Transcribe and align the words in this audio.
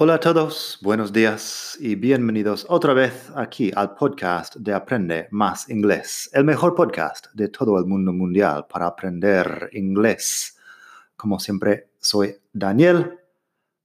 Hola 0.00 0.14
a 0.14 0.20
todos, 0.20 0.78
buenos 0.80 1.12
días 1.12 1.76
y 1.80 1.96
bienvenidos 1.96 2.64
otra 2.68 2.94
vez 2.94 3.32
aquí 3.34 3.72
al 3.74 3.96
podcast 3.96 4.54
de 4.54 4.72
Aprende 4.72 5.26
Más 5.32 5.68
Inglés, 5.68 6.30
el 6.32 6.44
mejor 6.44 6.76
podcast 6.76 7.26
de 7.34 7.48
todo 7.48 7.76
el 7.80 7.84
mundo 7.84 8.12
mundial 8.12 8.66
para 8.68 8.86
aprender 8.86 9.68
inglés. 9.72 10.56
Como 11.16 11.40
siempre, 11.40 11.90
soy 11.98 12.36
Daniel 12.52 13.18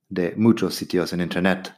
de 0.07 0.35
muchos 0.37 0.75
sitios 0.75 1.11
en 1.13 1.21
Internet. 1.21 1.73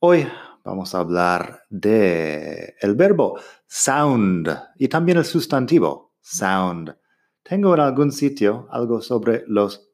Hoy 0.00 0.26
vamos 0.64 0.92
a 0.96 0.98
hablar 0.98 1.62
de 1.70 2.74
el 2.80 2.96
verbo 2.96 3.38
sound 3.68 4.48
y 4.78 4.88
también 4.88 5.18
el 5.18 5.24
sustantivo 5.24 6.16
sound. 6.20 6.92
Tengo 7.44 7.72
en 7.74 7.80
algún 7.82 8.10
sitio 8.10 8.66
algo 8.72 9.00
sobre 9.00 9.44
los 9.46 9.92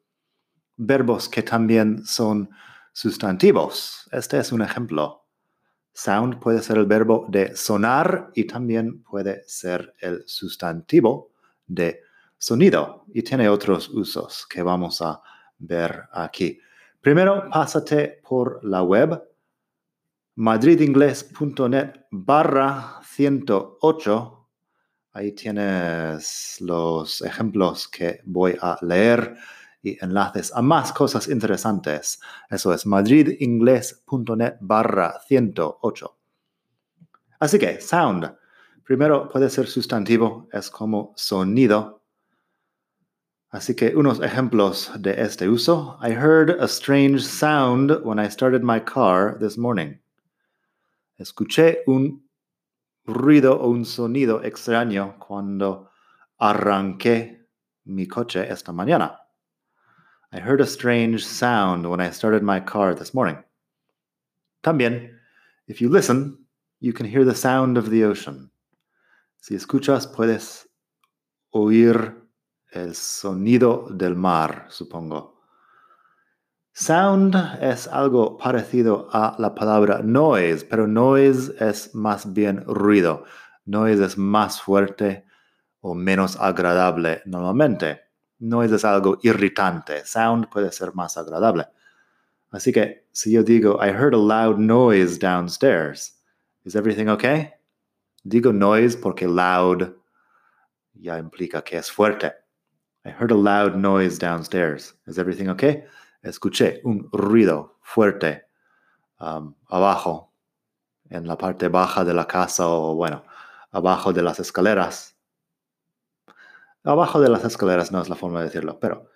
verbos 0.77 1.29
que 1.29 1.43
también 1.43 2.03
son 2.07 2.49
sustantivos. 2.97 4.09
Este 4.11 4.39
es 4.39 4.51
un 4.51 4.63
ejemplo. 4.63 5.27
Sound 5.93 6.39
puede 6.39 6.63
ser 6.63 6.77
el 6.77 6.87
verbo 6.87 7.27
de 7.29 7.55
sonar 7.55 8.31
y 8.33 8.45
también 8.45 9.03
puede 9.03 9.43
ser 9.47 9.93
el 9.99 10.23
sustantivo 10.25 11.31
de 11.67 12.01
sonido 12.39 13.05
y 13.13 13.21
tiene 13.21 13.49
otros 13.49 13.89
usos 13.89 14.47
que 14.47 14.63
vamos 14.63 15.03
a 15.03 15.21
ver 15.59 16.05
aquí. 16.11 16.59
Primero, 16.99 17.47
pásate 17.51 18.19
por 18.27 18.63
la 18.63 18.81
web 18.81 19.21
madridingles.net 20.33 21.93
barra 22.09 22.99
108. 23.03 24.49
Ahí 25.13 25.33
tienes 25.33 26.57
los 26.61 27.21
ejemplos 27.21 27.87
que 27.87 28.21
voy 28.25 28.57
a 28.59 28.75
leer 28.81 29.37
enlaces 30.01 30.51
a 30.53 30.61
más 30.61 30.91
cosas 30.91 31.27
interesantes. 31.27 32.19
Eso 32.49 32.73
es 32.73 32.85
madridingles.net 32.85 34.55
barra 34.59 35.19
108. 35.27 36.17
Así 37.39 37.59
que, 37.59 37.79
sound. 37.79 38.35
Primero 38.83 39.29
puede 39.29 39.49
ser 39.49 39.67
sustantivo, 39.67 40.47
es 40.51 40.69
como 40.69 41.13
sonido. 41.15 42.01
Así 43.49 43.75
que 43.75 43.95
unos 43.95 44.21
ejemplos 44.21 44.91
de 44.99 45.21
este 45.21 45.47
uso. 45.47 45.97
I 46.01 46.11
heard 46.11 46.49
a 46.59 46.67
strange 46.67 47.21
sound 47.21 47.91
when 48.03 48.19
I 48.19 48.29
started 48.29 48.61
my 48.63 48.79
car 48.79 49.37
this 49.39 49.57
morning. 49.57 49.99
Escuché 51.17 51.83
un 51.87 52.27
ruido 53.05 53.59
o 53.59 53.69
un 53.69 53.85
sonido 53.85 54.43
extraño 54.43 55.17
cuando 55.17 55.89
arranqué 56.37 57.47
mi 57.85 58.05
coche 58.07 58.47
esta 58.51 58.71
mañana. 58.71 59.26
I 60.37 60.39
heard 60.39 60.61
a 60.61 60.67
strange 60.67 61.25
sound 61.25 61.89
when 61.89 61.99
I 61.99 62.11
started 62.11 62.43
my 62.43 62.59
car 62.59 62.93
this 62.93 63.11
morning. 63.11 63.37
También, 64.63 65.15
if 65.67 65.81
you 65.81 65.89
listen, 65.89 66.45
you 66.79 66.93
can 66.93 67.07
hear 67.07 67.25
the 67.25 67.33
sound 67.33 67.75
of 67.75 67.89
the 67.89 68.03
ocean. 68.03 68.51
Si 69.41 69.55
escuchas, 69.55 70.05
puedes 70.05 70.67
oír 71.55 72.13
el 72.71 72.93
sonido 72.93 73.89
del 73.97 74.13
mar, 74.13 74.67
supongo. 74.69 75.31
Sound 76.71 77.33
es 77.59 77.87
algo 77.87 78.37
parecido 78.37 79.09
a 79.11 79.35
la 79.39 79.55
palabra 79.55 80.03
noise, 80.03 80.63
pero 80.63 80.85
noise 80.85 81.51
es 81.59 81.95
más 81.95 82.31
bien 82.31 82.63
ruido. 82.67 83.25
Noise 83.65 84.05
es 84.05 84.17
más 84.19 84.61
fuerte 84.61 85.25
o 85.81 85.95
menos 85.95 86.37
agradable 86.39 87.23
normalmente. 87.25 88.06
Noise 88.39 88.75
es 88.75 88.85
algo 88.85 89.17
irritante. 89.21 90.05
Sound 90.05 90.49
puede 90.49 90.71
ser 90.71 90.93
más 90.93 91.17
agradable. 91.17 91.67
Así 92.51 92.71
que 92.71 93.07
si 93.11 93.31
yo 93.31 93.43
digo, 93.43 93.79
I 93.81 93.89
heard 93.89 94.13
a 94.13 94.17
loud 94.17 94.57
noise 94.57 95.17
downstairs, 95.17 96.13
is 96.63 96.75
everything 96.75 97.07
okay? 97.07 97.51
Digo 98.23 98.53
noise 98.53 98.95
porque 98.95 99.27
loud 99.27 99.95
ya 100.93 101.17
implica 101.17 101.63
que 101.63 101.77
es 101.77 101.91
fuerte. 101.91 102.33
I 103.05 103.09
heard 103.09 103.31
a 103.31 103.35
loud 103.35 103.75
noise 103.75 104.17
downstairs. 104.17 104.95
Is 105.07 105.17
everything 105.17 105.49
okay? 105.49 105.83
Escuché 106.23 106.81
un 106.83 107.09
ruido 107.11 107.77
fuerte 107.81 108.43
um, 109.19 109.55
abajo, 109.69 110.33
en 111.09 111.25
la 111.25 111.37
parte 111.37 111.69
baja 111.69 112.03
de 112.03 112.13
la 112.13 112.25
casa 112.25 112.67
o 112.67 112.95
bueno, 112.95 113.23
abajo 113.71 114.13
de 114.13 114.21
las 114.21 114.39
escaleras. 114.39 115.16
Abajo 116.87 117.19
de 117.19 117.29
las 117.29 117.43
escaleras 117.43 117.91
no 117.91 118.01
es 118.01 118.09
la 118.09 118.15
forma 118.15 118.39
de 118.39 118.45
decirlo, 118.45 118.79
pero 118.79 119.09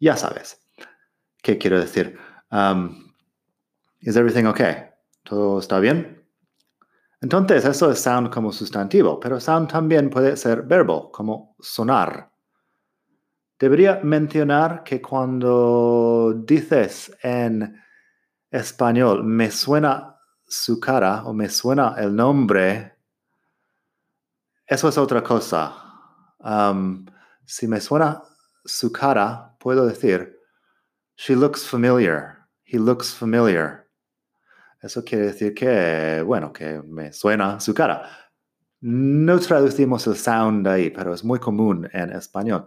ya 0.00 0.16
sabes. 0.16 0.60
¿Qué 1.40 1.56
quiero 1.56 1.78
decir? 1.78 2.18
Um, 2.50 3.12
¿Is 4.00 4.16
everything 4.16 4.46
okay? 4.46 4.86
¿Todo 5.22 5.60
está 5.60 5.78
bien? 5.78 6.26
Entonces, 7.20 7.64
eso 7.64 7.90
es 7.92 8.00
sound 8.00 8.30
como 8.30 8.52
sustantivo, 8.52 9.20
pero 9.20 9.38
sound 9.38 9.70
también 9.70 10.10
puede 10.10 10.36
ser 10.36 10.62
verbo, 10.62 11.12
como 11.12 11.54
sonar. 11.60 12.32
Debería 13.58 14.00
mencionar 14.02 14.82
que 14.82 15.00
cuando 15.00 16.34
dices 16.44 17.16
en 17.22 17.80
español, 18.50 19.22
me 19.22 19.52
suena 19.52 20.16
su 20.44 20.80
cara 20.80 21.22
o 21.24 21.32
me 21.32 21.48
suena 21.48 21.94
el 21.96 22.16
nombre, 22.16 22.92
eso 24.66 24.88
es 24.88 24.98
otra 24.98 25.22
cosa. 25.22 25.74
Um, 26.40 27.04
si 27.44 27.66
me 27.66 27.80
suena 27.80 28.22
su 28.64 28.92
cara, 28.92 29.56
puedo 29.58 29.86
decir, 29.86 30.38
she 31.16 31.34
looks 31.34 31.66
familiar, 31.66 32.46
he 32.64 32.78
looks 32.78 33.14
familiar. 33.14 33.88
Eso 34.80 35.04
quiere 35.04 35.26
decir 35.26 35.54
que, 35.54 36.22
bueno, 36.26 36.52
que 36.52 36.82
me 36.82 37.12
suena 37.12 37.60
su 37.60 37.72
cara. 37.72 38.08
No 38.80 39.38
traducimos 39.38 40.06
el 40.08 40.16
sound 40.16 40.66
ahí, 40.66 40.90
pero 40.90 41.14
es 41.14 41.22
muy 41.22 41.38
común 41.38 41.88
en 41.92 42.10
español. 42.10 42.66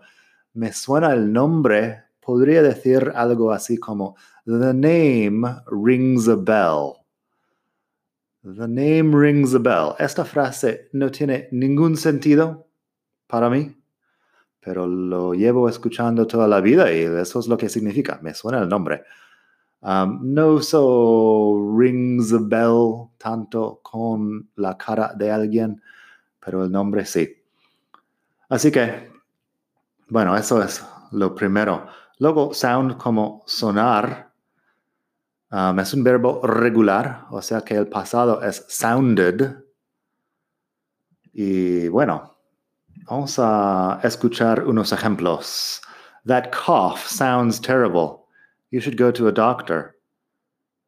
Me 0.54 0.72
suena 0.72 1.12
el 1.12 1.32
nombre, 1.34 2.04
podría 2.22 2.62
decir 2.62 3.12
algo 3.16 3.52
así 3.52 3.78
como, 3.78 4.16
the 4.46 4.74
name 4.74 5.46
rings 5.70 6.30
a 6.30 6.38
bell. 6.38 6.94
The 8.44 8.68
name 8.68 9.14
rings 9.14 9.54
a 9.54 9.60
bell. 9.60 9.96
Esta 10.00 10.24
frase 10.24 10.88
no 10.94 11.12
tiene 11.12 11.50
ningún 11.52 11.98
sentido 11.98 12.70
para 13.28 13.50
mí 13.50 13.76
pero 14.66 14.88
lo 14.88 15.36
llevo 15.36 15.70
escuchando 15.70 16.26
toda 16.26 16.48
la 16.48 16.60
vida 16.60 16.92
y 16.92 17.02
eso 17.02 17.40
es 17.40 17.48
lo 17.48 17.56
que 17.56 17.70
significa. 17.70 18.20
Me 18.24 18.34
suena 18.34 18.64
el 18.64 18.68
nombre. 18.68 19.04
No 19.84 20.48
uso 20.54 21.76
rings 21.78 22.34
a 22.34 22.40
bell 22.42 23.10
tanto 23.20 23.80
con 23.84 24.50
la 24.56 24.76
cara 24.76 25.14
de 25.16 25.32
alguien, 25.32 25.80
pero 26.44 26.64
el 26.64 26.72
nombre 26.72 27.06
sí. 27.06 27.30
Así 28.50 28.72
que, 28.72 29.12
bueno, 30.10 30.36
eso 30.36 30.64
es 30.64 30.84
lo 31.12 31.36
primero. 31.36 31.86
Luego, 32.18 32.52
sound 32.52 32.98
como 32.98 33.44
sonar 33.46 34.32
es 35.80 35.94
un 35.94 36.04
verbo 36.04 36.42
regular, 36.42 37.28
o 37.30 37.40
sea 37.44 37.62
que 37.62 37.76
el 37.76 37.88
pasado 37.88 38.42
es 38.42 38.66
sounded. 38.68 39.58
Y 41.34 41.88
bueno, 41.90 42.35
Vamos 43.08 43.38
a 43.38 44.00
escuchar 44.04 44.66
unos 44.66 44.92
ejemplos. 44.92 45.80
That 46.26 46.52
cough 46.52 47.06
sounds 47.08 47.60
terrible. 47.60 48.26
You 48.72 48.82
should 48.82 48.98
go 48.98 49.12
to 49.12 49.28
a 49.28 49.32
doctor. 49.32 49.98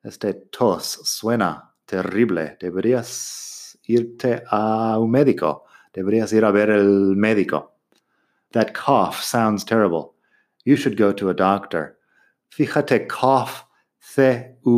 Este 0.03 0.33
tos 0.51 0.97
suena 1.03 1.75
terrible. 1.85 2.57
Deberías 2.59 3.77
irte 3.87 4.41
a 4.49 4.97
un 4.97 5.11
médico. 5.11 5.65
Deberías 5.93 6.33
ir 6.33 6.43
a 6.43 6.51
ver 6.51 6.71
el 6.71 7.15
médico. 7.15 7.73
That 8.53 8.73
cough 8.73 9.21
sounds 9.21 9.63
terrible. 9.63 10.15
You 10.65 10.75
should 10.75 10.97
go 10.97 11.13
to 11.13 11.29
a 11.29 11.35
doctor. 11.35 11.99
Fíjate, 12.51 13.07
cough, 13.07 13.67
C-U-O-G-H. 13.99 14.73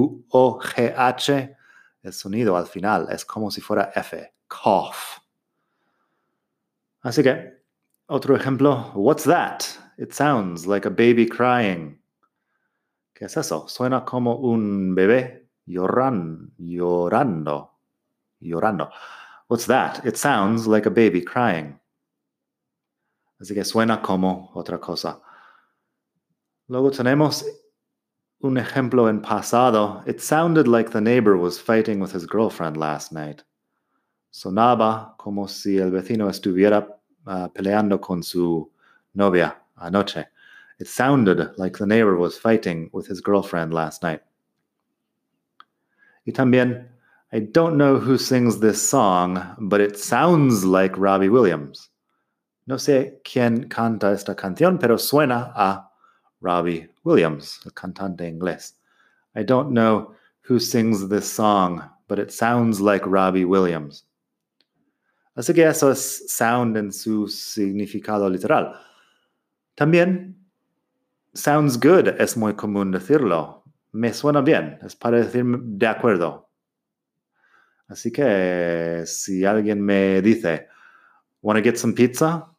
El 2.03 2.12
sonido 2.12 2.57
al 2.57 2.65
final 2.65 3.07
es 3.09 3.24
como 3.24 3.50
si 3.50 3.62
fuera 3.62 3.94
F. 3.95 4.33
Cough. 4.50 5.19
Así 7.01 7.24
que, 7.24 7.63
otro 8.07 8.36
ejemplo, 8.36 8.92
what's 8.96 9.24
that? 9.24 9.63
It 9.98 10.13
sounds 10.13 10.66
like 10.66 10.86
a 10.86 10.90
baby 10.90 11.25
crying. 11.25 12.01
¿Qué 13.13 13.25
es 13.25 13.38
eso? 13.38 13.68
Suena 13.68 14.06
como 14.06 14.38
un 14.38 14.96
bebé 14.96 15.50
lloran, 15.66 16.51
llorando, 16.57 17.72
llorando. 18.42 18.90
What's 19.48 19.66
that? 19.68 20.06
It 20.06 20.18
sounds 20.18 20.68
like 20.68 20.86
a 20.86 20.92
baby 20.92 21.22
crying. 21.22 21.80
Así 23.42 23.54
que 23.54 23.63
suena 23.63 24.02
como 24.02 24.52
otra 24.54 24.80
cosa. 24.80 25.22
Luego 26.68 26.92
tenemos 26.92 27.45
un 28.42 28.57
ejemplo 28.57 29.10
en 29.10 29.22
pasado. 29.22 30.04
It 30.06 30.19
sounded 30.19 30.68
like 30.68 30.92
the 30.92 31.02
neighbor 31.02 31.38
was 31.38 31.60
fighting 31.60 32.00
with 32.00 32.12
his 32.13 32.25
girlfriend 32.25 32.78
last 32.78 33.12
night. 33.12 33.44
Sonaba 34.31 35.16
como 35.18 35.48
si 35.48 35.78
el 35.78 35.92
vecino 35.92 36.30
estuviera 36.30 36.88
uh, 37.26 37.48
peleando 37.50 38.00
con 38.00 38.22
su 38.24 38.70
novia 39.16 39.56
anoche. 39.78 40.26
It 40.80 40.88
sounded 40.88 41.58
like 41.58 41.78
the 41.78 41.86
neighbor 41.86 42.16
was 42.16 42.38
fighting 42.38 42.90
with 42.94 43.08
his 43.08 43.22
girlfriend 43.22 43.74
last 43.74 44.04
night. 44.04 44.22
Y 46.26 46.31
también, 46.31 46.86
I 47.31 47.40
don't 47.40 47.78
know 47.78 47.98
who 47.98 48.18
sings 48.18 48.60
this 48.60 48.81
song, 48.81 49.42
but 49.60 49.81
it 49.81 49.98
sounds 49.98 50.64
like 50.64 50.98
Robbie 50.98 51.30
Williams. 51.30 51.90
No 52.68 52.76
sé 52.76 53.20
quién 53.24 53.68
canta 53.68 54.12
esta 54.12 54.36
canción, 54.36 54.80
pero 54.80 54.98
suena 54.98 55.52
a 55.56 55.90
Robbie 56.40 56.88
Williams, 57.04 57.60
el 57.66 57.72
cantante 57.72 58.22
inglés. 58.22 58.74
I 59.36 59.44
don't 59.44 59.72
know 59.72 60.14
who 60.42 60.60
sings 60.60 61.10
this 61.10 61.31
song, 61.31 61.84
but 62.08 62.20
it 62.20 62.31
sounds 62.31 62.80
like 62.80 63.06
Robbie 63.06 63.46
Williams. 63.46 64.04
Así 65.39 65.53
que 65.53 65.65
eso 65.65 65.89
es 65.89 66.25
sound 66.27 66.75
en 66.75 66.91
su 66.91 67.25
significado 67.30 68.30
literal. 68.30 68.74
También, 69.74 70.36
sounds 71.33 71.80
good 71.80 72.09
es 72.19 72.36
muy 72.36 72.56
común 72.56 72.91
decirlo. 72.91 73.63
Me 73.94 74.13
suena 74.13 74.41
bien, 74.41 74.77
es 74.81 74.97
para 74.97 75.19
decir 75.19 75.45
de 75.45 75.88
acuerdo. 75.88 76.50
Así 77.88 78.12
que 78.12 79.03
si 79.06 79.45
alguien 79.45 79.80
me 79.80 80.21
dice, 80.21 80.68
¿Wanna 81.42 81.62
get 81.62 81.77
some 81.77 81.94
pizza? 81.94 82.53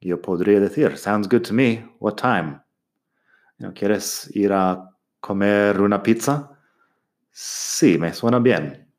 Yo 0.00 0.22
podría 0.22 0.60
decir, 0.60 0.96
sounds 0.96 1.28
good 1.28 1.42
to 1.42 1.52
me. 1.52 1.86
What 1.98 2.14
time? 2.14 2.62
¿Quieres 3.74 4.34
ir 4.34 4.54
a 4.54 4.88
comer 5.20 5.78
una 5.82 6.02
pizza? 6.02 6.50
Sí, 7.30 7.98
me 7.98 8.14
suena 8.14 8.38
bien. 8.38 8.90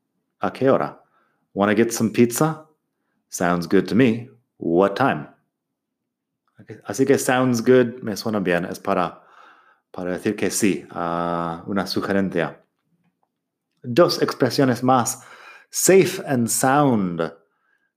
¿A 0.42 0.54
qué 0.54 0.70
hora? 0.70 1.02
Wanna 1.56 1.74
get 1.74 1.90
some 1.90 2.12
pizza? 2.12 2.66
Sounds 3.36 3.68
good 3.68 3.86
to 3.90 3.96
me. 3.96 4.30
What 4.60 4.96
time? 4.96 5.28
Así 6.86 7.06
que 7.06 7.18
sounds 7.18 7.62
good 7.62 8.02
me 8.02 8.16
suena 8.16 8.40
bien. 8.40 8.64
Es 8.64 8.80
para, 8.80 9.24
para 9.92 10.12
decir 10.12 10.38
que 10.38 10.50
sí 10.50 10.88
a 10.90 11.62
una 11.68 11.86
sugerencia. 11.86 12.64
Dos 13.84 14.22
expresiones 14.22 14.84
más. 14.84 15.22
Safe 15.70 16.24
and 16.26 16.48
sound, 16.48 17.30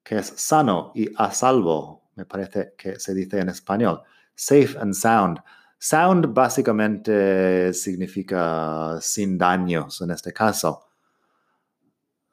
que 0.02 0.18
es 0.18 0.26
sano 0.26 0.90
y 0.96 1.08
a 1.16 1.30
salvo. 1.30 2.10
Me 2.16 2.24
parece 2.24 2.74
que 2.76 2.98
se 2.98 3.14
dice 3.14 3.38
en 3.38 3.48
español. 3.48 4.02
Safe 4.34 4.76
and 4.80 4.92
sound. 4.92 5.38
Sound 5.78 6.34
básicamente 6.34 7.72
significa 7.74 8.98
sin 9.00 9.38
daños 9.38 10.00
en 10.00 10.10
este 10.10 10.32
caso. 10.32 10.88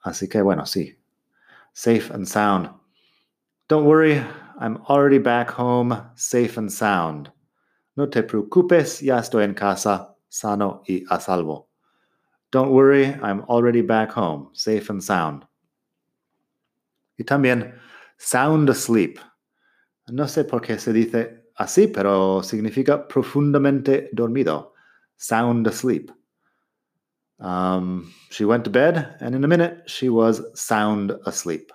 Así 0.01 0.28
que 0.28 0.42
bueno, 0.42 0.66
sí. 0.66 1.00
Safe 1.72 2.12
and 2.12 2.25
sound. 2.25 2.85
Don't 3.68 3.86
worry, 3.86 4.24
I'm 4.60 4.78
already 4.90 5.18
back 5.18 5.50
home, 5.50 6.00
safe 6.14 6.58
and 6.58 6.72
sound. 6.72 7.32
No 7.98 8.06
te 8.06 8.22
preocupes, 8.22 9.02
ya 9.02 9.18
estoy 9.18 9.44
en 9.44 9.56
casa, 9.56 10.16
sano 10.30 10.84
y 10.88 11.04
a 11.10 11.20
salvo. 11.20 11.68
Don't 12.52 12.70
worry, 12.70 13.06
I'm 13.06 13.42
already 13.50 13.82
back 13.82 14.12
home, 14.12 14.50
safe 14.54 14.88
and 14.92 15.04
sound. 15.04 15.46
Y 17.18 17.26
también 17.26 17.74
sound 18.20 18.70
asleep. 18.70 19.18
No 20.10 20.26
sé 20.26 20.48
por 20.48 20.62
qué 20.62 20.80
se 20.80 20.94
dice 20.94 21.46
así, 21.58 21.88
pero 21.88 22.44
significa 22.44 23.08
profundamente 23.08 24.10
dormido. 24.14 24.74
Sound 25.18 25.66
asleep. 25.68 26.12
Um, 27.40 28.14
she 28.30 28.46
went 28.46 28.64
to 28.66 28.70
bed, 28.70 29.16
and 29.22 29.34
in 29.34 29.44
a 29.44 29.48
minute 29.48 29.90
she 29.90 30.10
was 30.10 30.44
sound 30.54 31.14
asleep. 31.26 31.72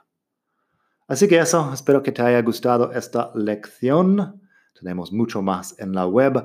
Así 1.11 1.27
que 1.27 1.41
eso, 1.41 1.73
espero 1.75 2.05
que 2.05 2.13
te 2.13 2.23
haya 2.23 2.41
gustado 2.41 2.93
esta 2.93 3.33
lección. 3.35 4.41
Tenemos 4.79 5.13
mucho 5.13 5.43
más 5.43 5.75
en 5.81 5.93
la 5.93 6.07
web 6.07 6.45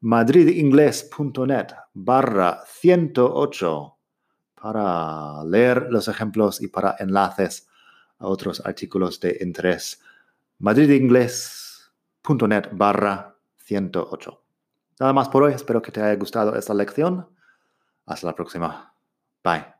madridingles.net 0.00 1.68
barra 1.94 2.60
108 2.66 3.96
para 4.60 5.44
leer 5.44 5.86
los 5.90 6.08
ejemplos 6.08 6.60
y 6.60 6.66
para 6.66 6.96
enlaces 6.98 7.68
a 8.18 8.26
otros 8.26 8.60
artículos 8.66 9.20
de 9.20 9.38
interés. 9.42 10.02
madridingles.net 10.58 12.48
.net 12.48 12.68
barra 12.72 13.36
108. 13.58 14.42
Nada 14.98 15.12
más 15.12 15.28
por 15.28 15.44
hoy, 15.44 15.52
espero 15.52 15.80
que 15.80 15.92
te 15.92 16.02
haya 16.02 16.16
gustado 16.16 16.56
esta 16.56 16.74
lección. 16.74 17.28
Hasta 18.06 18.26
la 18.26 18.34
próxima. 18.34 18.92
Bye. 19.44 19.79